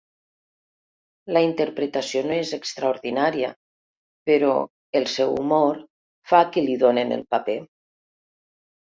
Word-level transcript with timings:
La 1.35 1.41
interpretació 1.47 2.21
no 2.29 2.37
és 2.45 2.53
extraordinària, 2.57 3.51
però 4.29 4.53
el 4.99 5.05
seu 5.17 5.35
humor 5.41 5.77
fa 6.31 6.41
que 6.55 6.65
li 6.69 6.79
donin 6.85 7.13
el 7.19 7.23
paper. 7.35 7.59